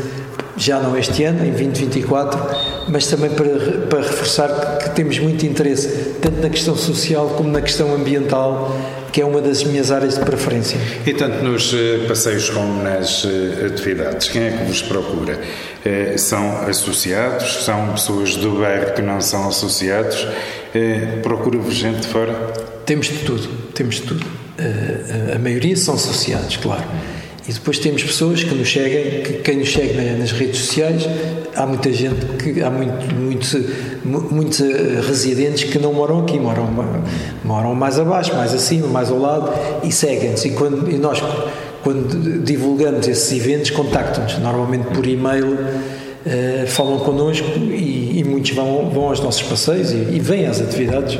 [0.60, 2.38] já não este ano, em 2024,
[2.88, 3.48] mas também para,
[3.88, 8.76] para reforçar que, que, temos muito interesse, tanto na questão social como na questão ambiental,
[9.10, 10.78] que é uma das minhas áreas de preferência.
[11.06, 15.40] E tanto nos eh, passeios como nas eh, atividades, quem é que vos procura?
[15.84, 17.64] Eh, são associados?
[17.64, 20.26] São pessoas do bairro que não são associados?
[21.22, 22.32] Procura-vos gente de fora?
[22.86, 24.26] Temos de tudo, temos de tudo.
[25.34, 26.84] A maioria são associados, claro
[27.50, 31.08] e depois temos pessoas que nos seguem, que quem nos segue nas redes sociais,
[31.56, 36.68] há muita gente que há muito, muito, muitos eh, residentes que não moram aqui, moram,
[37.42, 40.44] moram mais abaixo, mais acima, mais ao lado e seguem-nos.
[40.44, 41.20] E, quando, e nós,
[41.82, 45.58] quando divulgamos esses eventos, contactam-nos, normalmente por e-mail.
[46.20, 50.60] Uh, falam connosco e, e, muitos vão, vão aos nossos passeios e, e vêm às
[50.60, 51.18] atividades.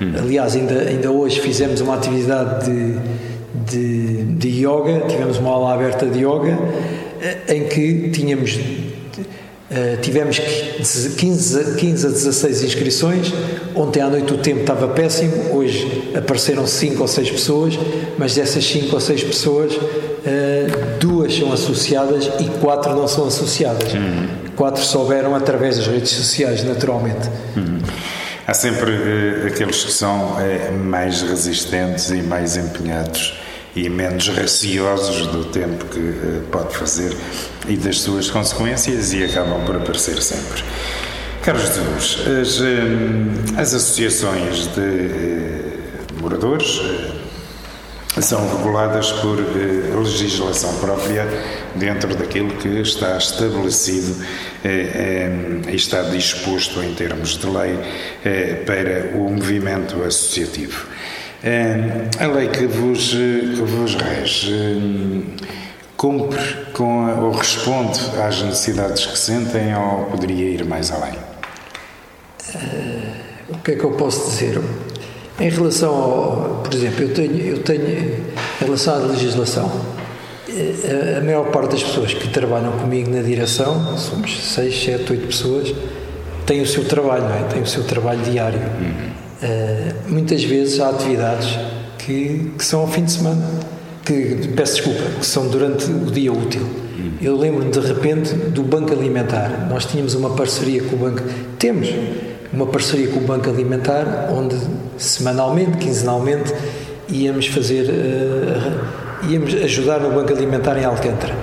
[0.00, 0.12] Hum.
[0.16, 2.96] Aliás, ainda, ainda hoje fizemos uma atividade de,
[3.70, 6.58] de, de yoga, tivemos uma aula aberta de yoga
[7.20, 8.58] eh, em que tínhamos
[9.68, 13.32] Uh, tivemos 15, 15 a 16 inscrições.
[13.74, 15.56] Ontem à noite o tempo estava péssimo.
[15.56, 17.78] Hoje apareceram 5 ou 6 pessoas,
[18.16, 19.80] mas dessas 5 ou 6 pessoas, uh,
[21.00, 23.92] duas são associadas e quatro não são associadas.
[23.92, 24.28] Uhum.
[24.54, 27.28] Quatro souberam através das redes sociais, naturalmente.
[27.56, 27.80] Uhum.
[28.46, 30.36] Há sempre uh, aqueles que são
[30.84, 33.45] mais resistentes e mais empenhados
[33.76, 37.14] e menos raciosos do tempo que uh, pode fazer
[37.68, 40.64] e das suas consequências e acabam por aparecer sempre.
[41.42, 46.80] Carlos Jesus, as, uh, as associações de uh, moradores
[48.18, 49.36] são reguladas por
[50.02, 51.28] legislação própria
[51.74, 54.24] dentro daquilo que está estabelecido
[54.64, 57.78] e está disposto em termos de lei
[58.64, 60.86] para o movimento associativo.
[62.18, 65.24] A lei que vos, que vos rege
[65.96, 66.40] cumpre
[66.72, 71.14] com a, ou responde às necessidades que sentem ou poderia ir mais além?
[72.54, 74.60] Uh, o que é que eu posso dizer?
[75.38, 78.24] Em relação ao, por exemplo, eu tenho, eu tenho em
[78.60, 79.70] relação à legislação,
[80.48, 85.26] a, a maior parte das pessoas que trabalham comigo na direção, somos seis, sete, oito
[85.26, 85.74] pessoas,
[86.44, 87.42] têm o seu trabalho, não é?
[87.44, 88.58] têm o seu trabalho diário.
[88.58, 89.25] Uhum.
[89.42, 91.58] Uh, muitas vezes há atividades
[91.98, 93.44] que, que, são ao fim de semana,
[94.04, 96.62] que, peço desculpa, que são durante o dia útil.
[97.20, 99.68] Eu lembro-me de repente do Banco Alimentar.
[99.68, 101.22] Nós tínhamos uma parceria com o Banco.
[101.58, 101.88] Temos
[102.52, 104.56] uma parceria com o Banco Alimentar, onde
[104.96, 106.52] semanalmente, quinzenalmente,
[107.08, 107.90] íamos fazer.
[107.90, 111.34] Uh, íamos ajudar no Banco Alimentar em Alcântara.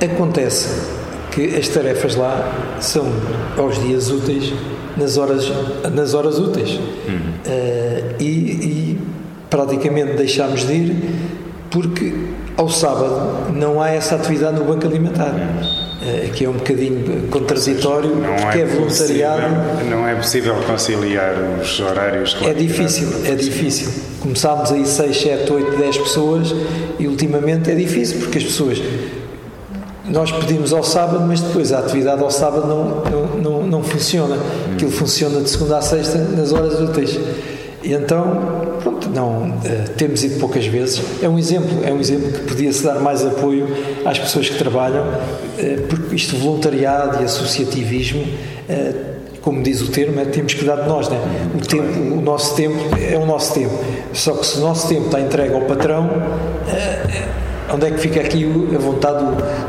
[0.00, 0.95] Acontece
[1.36, 3.04] que as tarefas lá são
[3.58, 4.54] aos dias úteis
[4.96, 5.52] nas horas,
[5.92, 6.70] nas horas úteis.
[6.70, 7.18] Uhum.
[7.44, 8.98] Uh, e, e,
[9.50, 10.96] praticamente deixámos de ir
[11.70, 12.14] porque
[12.56, 15.34] ao sábado não há essa atividade no banco alimentar.
[15.96, 19.42] Uh, que é um bocadinho contraditório, não porque é, é voluntariado.
[19.42, 23.88] Possível, não é possível conciliar os horários É difícil, é difícil.
[24.20, 26.54] Começámos aí 6, 7, 8, 10 pessoas
[26.98, 28.78] e ultimamente é difícil porque as pessoas
[30.08, 34.36] nós pedimos ao sábado, mas depois a atividade ao sábado não, não, não, não funciona.
[34.72, 37.18] Aquilo funciona de segunda a sexta nas horas úteis.
[37.82, 41.02] E então, pronto, não, uh, temos ido poucas vezes.
[41.22, 43.68] É um exemplo, é um exemplo que podia-se dar mais apoio
[44.04, 50.18] às pessoas que trabalham, uh, porque isto voluntariado e associativismo, uh, como diz o termo,
[50.18, 51.20] é, temos que dar de nós, né?
[51.54, 53.78] O tempo, o nosso tempo é o nosso tempo.
[54.12, 56.10] Só que se o nosso tempo está entregue ao patrão,
[57.72, 59.24] onde é que fica aqui a vontade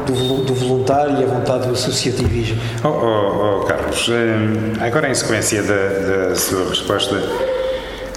[0.06, 2.58] do, do, do voluntário e a vontade do associativismo?
[2.84, 4.10] Oh, oh, oh Carlos,
[4.80, 7.16] agora em sequência da, da sua resposta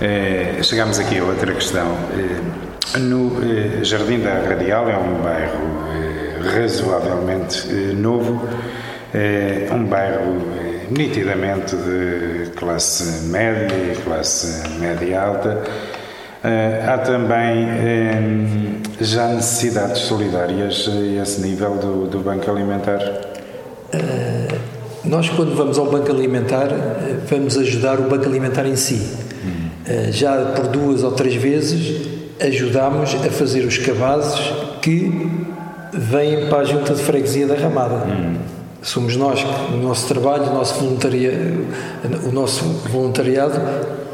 [0.03, 1.95] eh, chegamos aqui a outra questão.
[2.17, 5.91] Eh, no eh, Jardim da Radial é um bairro
[6.55, 8.49] razoavelmente novo,
[9.71, 10.41] um bairro
[10.91, 15.63] nitidamente de classe média e classe média alta.
[16.89, 17.67] Há também
[19.01, 23.01] já necessidades solidárias a esse nível do, do Banco Alimentar?
[25.05, 26.69] nós, quando vamos ao Banco Alimentar,
[27.29, 29.31] vamos ajudar o Banco Alimentar em si
[29.87, 32.07] eh, já por duas ou três vezes
[32.41, 34.41] ajudámos a fazer os cabazes
[34.81, 35.11] que
[35.93, 38.07] vêm para a junta de freguesia da Ramada.
[38.07, 38.37] Hum.
[38.83, 41.33] Somos nós, o nosso trabalho, o nosso, voluntaria,
[42.25, 43.61] o nosso voluntariado,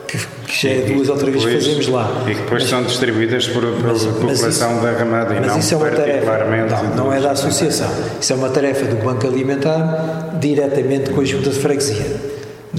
[0.06, 2.24] que, que já é duas ou três vezes que fazemos lá.
[2.26, 5.58] E que depois mas, são distribuídas por, pela mas, população isso, da Ramada e não
[5.58, 6.68] isso é uma particularmente.
[6.68, 7.90] Tarefa, não, não é da associação.
[8.20, 12.06] Isso é uma tarefa do Banco Alimentar diretamente com a junta de freguesia.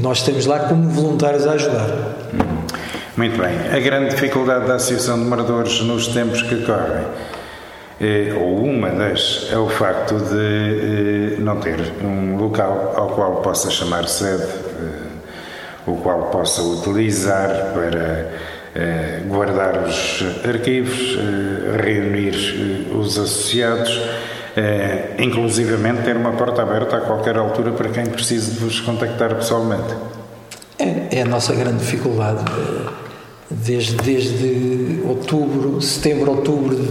[0.01, 2.17] Nós estamos lá como voluntários a ajudar.
[3.15, 3.75] Muito bem.
[3.75, 7.03] A grande dificuldade da Associação de Moradores nos tempos que correm,
[7.99, 13.37] é, ou uma das, é o facto de é, não ter um local ao qual
[13.37, 15.06] possa chamar sede, é,
[15.87, 18.31] o qual possa utilizar para
[18.75, 21.17] é, guardar os arquivos,
[21.83, 22.35] reunir
[22.93, 24.01] os associados.
[25.19, 29.95] Inclusivamente ter uma porta aberta a qualquer altura para quem precise de vos contactar pessoalmente.
[30.79, 32.43] É, é a nossa grande dificuldade
[33.49, 36.87] desde, desde outubro, setembro, outubro de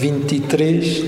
[0.00, 1.04] 23,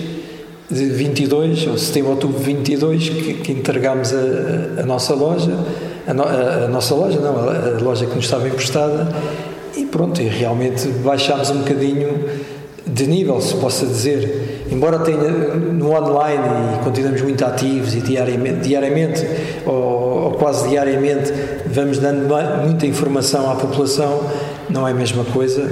[0.70, 5.56] de 22, ou setembro, outubro de 22, que, que entregámos a, a, nossa loja,
[6.08, 9.08] a, no, a, a, nossa loja, não, a, loja que nos estava emprestada,
[9.76, 12.24] e pronto, e realmente baixámos um bocadinho
[12.86, 14.66] de nível, se possa dizer.
[14.70, 16.42] Embora tenha no online
[16.74, 19.26] e continuamos muito ativos e diariamente, diariamente
[19.66, 21.32] ou, ou quase diariamente
[21.66, 22.26] vamos dando
[22.64, 24.22] muita informação à população,
[24.70, 25.70] não é a mesma coisa.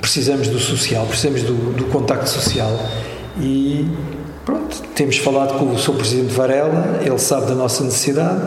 [0.00, 2.70] Precisamos do social, precisamos do, do contacto social
[3.38, 3.86] e
[4.44, 5.94] pronto, temos falado com o Sr.
[5.94, 8.40] Presidente Varela, ele sabe da nossa necessidade.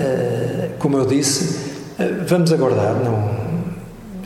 [0.00, 1.58] Uh, como eu disse,
[1.98, 2.94] uh, vamos aguardar.
[2.94, 3.30] Não,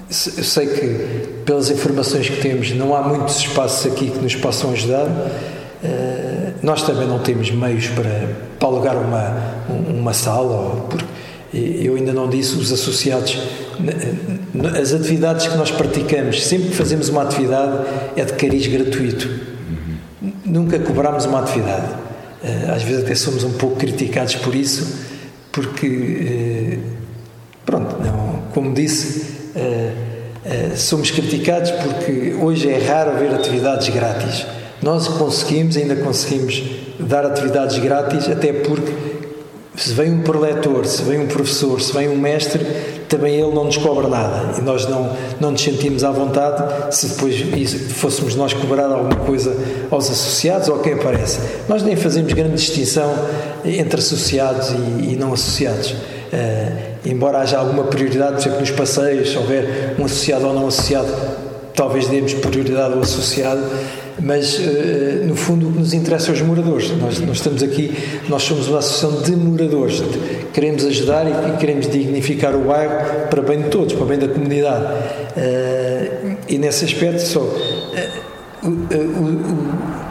[0.09, 4.71] eu sei que, pelas informações que temos, não há muitos espaços aqui que nos possam
[4.71, 5.07] ajudar.
[5.07, 9.37] Uh, nós também não temos meios para, para alugar uma,
[9.89, 11.05] uma sala, porque
[11.53, 13.39] eu ainda não disse, os associados,
[14.81, 19.29] as atividades que nós praticamos, sempre que fazemos uma atividade, é de cariz gratuito.
[20.45, 21.87] Nunca cobramos uma atividade.
[22.45, 25.04] Eh, às vezes até somos um pouco criticados por isso,
[25.55, 26.79] porque, eh,
[27.65, 29.93] pronto, não, como disse, eh,
[30.75, 34.45] somos criticados porque hoje é raro ver atividades grátis.
[34.83, 36.63] Nós conseguimos, ainda conseguimos
[36.99, 38.93] dar atividades grátis, até porque
[39.77, 42.65] se vem um preletor, se vem um professor, se vem um mestre,
[43.09, 47.09] também ele não nos cobra nada e nós não, não nos sentimos à vontade se
[47.09, 47.37] depois
[47.93, 49.57] fôssemos nós cobrar alguma coisa
[49.91, 51.39] aos associados ou a quem aparece.
[51.69, 53.15] Nós nem fazemos grande distinção
[53.65, 55.91] entre associados e, e não associados.
[55.93, 60.67] Uh, embora haja alguma prioridade, por exemplo, nos passeios, se houver um associado ou não
[60.67, 61.09] associado,
[61.75, 63.63] talvez demos prioridade ao associado,
[64.21, 66.91] mas uh, no fundo o que nos interessa é os moradores.
[66.91, 67.97] Nós, nós, estamos aqui,
[68.29, 70.03] nós somos uma associação de moradores,
[70.55, 74.85] queremos ajudar e, queremos dignificar o bairro para bem de todos, para bem da comunidade.
[74.85, 77.41] Uh, e nesse aspecto só.
[77.41, 78.25] Uh,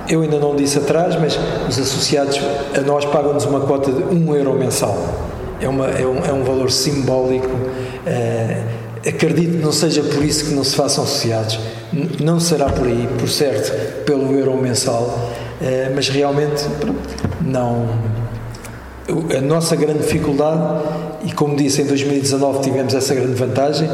[0.08, 2.40] eu ainda não disse atrás, mas os associados
[2.78, 4.96] a nós pagam-nos uma cota de 1 um euro mensal.
[5.60, 7.50] É, uma, é, um, é um valor simbólico.
[9.08, 11.58] acredito que não seja por isso que não se façam associados
[12.20, 15.30] não será por aí, por certo, pelo euro mensal,
[15.62, 16.66] eh, mas realmente
[17.42, 17.88] não.
[19.38, 20.84] A nossa grande dificuldade,
[21.26, 23.90] e como disse, em 2019 tivemos essa grande vantagem,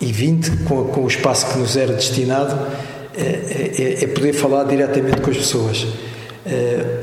[0.00, 2.58] e 20, com, com o espaço que nos era destinado,
[3.16, 5.86] é, é, é poder falar diretamente com as pessoas.
[6.46, 7.02] É,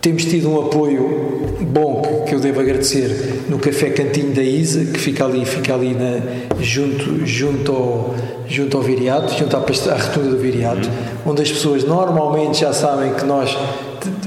[0.00, 4.98] temos tido um apoio bom que, eu devo agradecer no Café Cantinho da Isa, que
[4.98, 6.22] fica ali, fica ali na,
[6.58, 8.14] junto, junto, ao,
[8.48, 10.88] junto ao Viriato, junto à, à rotunda do Viriato,
[11.26, 13.54] onde as pessoas normalmente já sabem que nós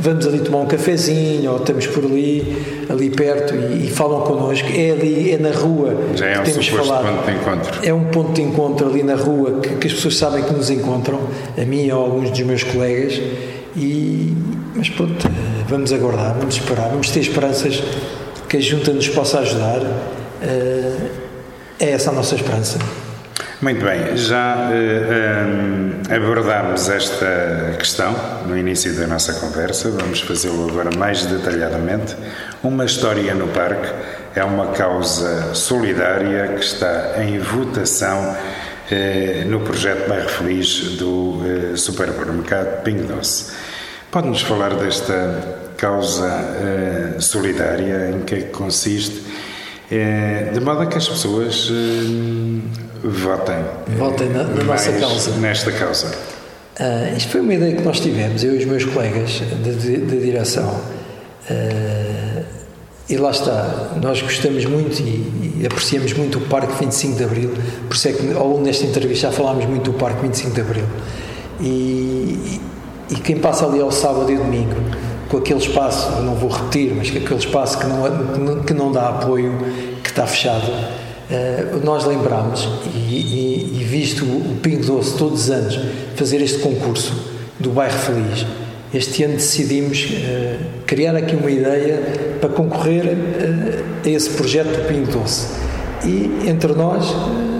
[0.04, 4.68] vamos ali tomar um cafezinho ou estamos por ali, ali perto e, e falam connosco.
[4.68, 7.06] É ali, é na rua Já é que temos falado.
[7.06, 7.80] ponto de encontro.
[7.88, 10.70] É um ponto de encontro ali na rua que, que, as pessoas sabem que nos
[10.70, 11.22] encontram,
[11.58, 13.14] a mim ou alguns dos meus colegas.
[13.76, 14.36] E,
[14.76, 15.26] mas pronto,
[15.70, 17.82] vamos aguardar, vamos esperar, vamos ter esperanças
[18.50, 19.82] que a Junta nos possa ajudar.
[20.42, 20.98] Eh,
[21.80, 22.78] é essa a nossa esperança.
[23.64, 28.14] Muito bem, já uh, um, abordámos esta questão
[28.46, 32.14] no início da nossa conversa, vamos fazê-lo agora mais detalhadamente.
[32.62, 33.88] Uma história no parque
[34.36, 41.40] é uma causa solidária que está em votação uh, no projeto Bairro Feliz do
[41.78, 43.54] supermercado Ping Doce.
[44.12, 46.30] Pode-nos falar desta causa
[47.18, 48.42] solidária, em que,
[49.92, 51.70] é de modo a que as pessoas
[53.04, 53.56] votem,
[53.98, 55.32] votem na, na nossa causa.
[55.38, 56.08] Nesta causa.
[56.80, 60.82] Uh, isto foi uma ideia que nós tivemos, eu e os meus colegas da direção.
[61.50, 62.44] Uh,
[63.10, 67.54] e lá está, nós gostamos muito e, e, apreciamos muito o Parque 25 de Abril,
[67.88, 70.62] por isso é que ao longo desta entrevista já falámos muito do Parque 25 de
[70.62, 70.86] Abril.
[71.60, 72.62] E, e,
[73.12, 74.76] e quem passa ali ao sábado e domingo,
[75.34, 79.10] com aquele espaço, não vou repetir, mas com aquele espaço que não, que não dá
[79.10, 79.58] apoio,
[80.04, 80.72] que está fechado,
[81.24, 85.80] Uh, nós lembramos, e, e, e, visto o Pingo Doce todos os anos
[86.16, 87.14] fazer este concurso
[87.60, 88.46] do Bairro Feliz,
[88.94, 94.88] este ano decidimos uh, criar aqui uma ideia para concorrer uh, a esse projeto do
[94.88, 95.48] Pingo Doce.
[96.04, 97.16] E entre nós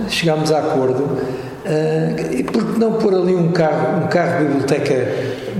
[0.08, 1.18] chegámos a acordo,
[2.30, 5.08] e por que não pôr ali um carro, um carro biblioteca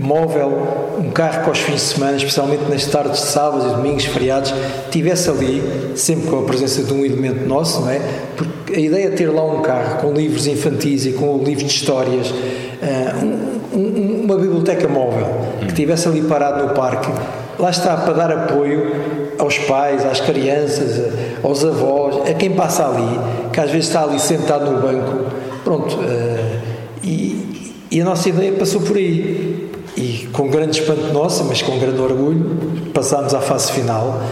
[0.00, 4.04] móvel, um carro que aos fins de semana, especialmente nas tardes de sábados e domingos,
[4.04, 4.52] feriados,
[4.90, 5.62] tivesse ali,
[5.96, 8.00] sempre com a presença de um elemento nosso, não é?
[8.36, 11.74] Porque a ideia é ter lá um carro com livros infantis e com livros de
[11.80, 15.26] histórias, uh, um, uma biblioteca móvel
[15.66, 17.10] que tivesse ali parado no parque,
[17.58, 18.92] lá está para dar apoio
[19.38, 23.18] aos pais, às crianças, aos avós, a quem passa ali,
[23.52, 25.23] que às vezes está ali sentado no banco,
[25.64, 25.96] pronto.
[25.96, 26.60] Uh,
[27.02, 31.78] e, e a nossa ideia passou por aí e com grande espanto nosso, mas com
[31.78, 34.22] grande orgulho, passámos à fase final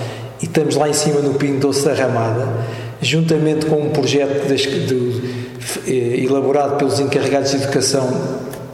[0.41, 2.49] e estamos lá em cima no Pinho Doce da Ramada,
[3.01, 4.53] juntamente com um projeto
[5.87, 8.11] eh, elaborado pelos encarregados de educação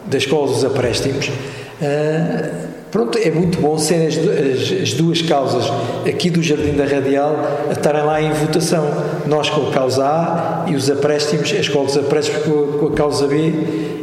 [0.07, 1.29] da Escola dos Aprestimos.
[1.29, 5.65] Uh, pronto, é muito bom serem as, as, as, duas causas
[6.07, 7.37] aqui do Jardim da Radial
[7.69, 8.85] a estarem lá em votação.
[9.27, 12.93] Nós com a causa A e os aprestimos, a Escola dos Aprestimos com com a
[12.93, 13.53] causa B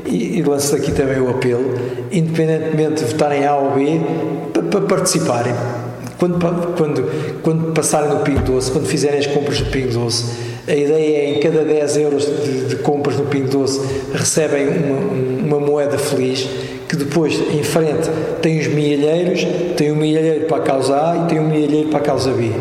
[0.06, 1.74] e, e lanço aqui também o apelo,
[2.12, 4.00] independentemente de votarem A ou B,
[4.54, 5.54] para participarem.
[6.18, 6.40] Quando,
[6.78, 10.26] quando, quando passarem no Pingo Doce, quando fizerem as compras do Pingo Doce,
[10.68, 13.82] a ideia é em cada 10 euros de, de compras no Pingo Doce
[14.14, 16.48] recebem uma, uma, moeda feliz
[16.88, 18.10] que depois em frente
[18.42, 22.00] tem os milheiros, tem um milheiro para a causa A e tem um milheiro para
[22.00, 22.52] a causa B.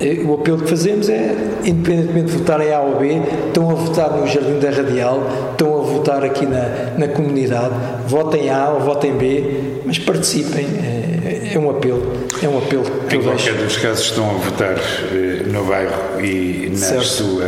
[0.00, 1.34] Eh, o apelo que fazemos é,
[1.64, 5.82] independentemente de votarem A ou B, estão a votar no Jardim da Radial, estão a
[5.82, 7.74] votar aqui na, na comunidade,
[8.06, 10.66] votem A ou votem B, mas participem.
[10.82, 11.08] É,
[11.54, 12.02] é um apelo.
[12.42, 16.68] É um apelo que em qualquer dos casos estão a votar eh, no bairro e
[16.70, 17.04] na certo.
[17.04, 17.44] sua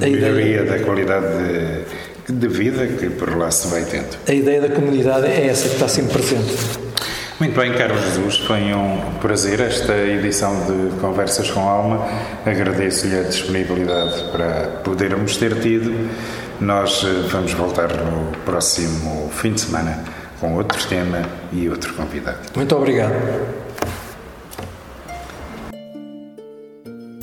[0.00, 4.16] melhoria da qualidade de, de vida que por lá se vai tendo.
[4.26, 6.80] A ideia da comunidade é essa que está sempre presente.
[7.40, 12.06] Muito bem, Carlos Jesus, foi um prazer esta edição de Conversas com Alma.
[12.44, 16.10] Agradeço-lhe a disponibilidade para podermos ter tido.
[16.60, 20.04] Nós eh, vamos voltar no próximo fim de semana
[20.38, 22.40] com outro tema e outro convidado.
[22.54, 23.14] Muito obrigado.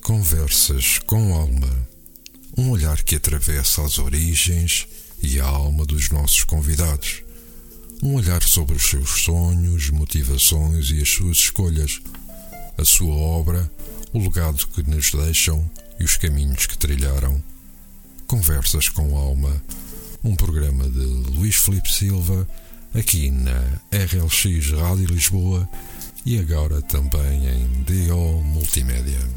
[0.02, 1.87] Conversas com Alma.
[2.58, 4.88] Um olhar que atravessa as origens
[5.22, 7.28] e a alma dos nossos convidados
[8.02, 12.00] um olhar sobre os seus sonhos, motivações e as suas escolhas,
[12.78, 13.70] a sua obra,
[14.14, 17.42] o legado que nos deixam e os caminhos que trilharam.
[18.28, 19.62] Conversas com Alma,
[20.24, 22.48] um programa de Luís Felipe Silva,
[22.94, 25.68] aqui na RLX Rádio Lisboa
[26.26, 29.37] e agora também em DO Multimédia.